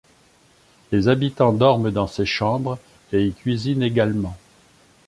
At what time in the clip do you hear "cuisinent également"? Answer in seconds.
3.33-4.35